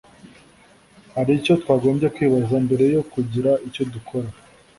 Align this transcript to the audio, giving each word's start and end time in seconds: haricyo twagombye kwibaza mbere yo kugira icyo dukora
haricyo 1.13 1.53
twagombye 1.61 2.07
kwibaza 2.15 2.55
mbere 2.65 2.85
yo 2.95 3.01
kugira 3.11 3.51
icyo 3.67 3.83
dukora 3.93 4.29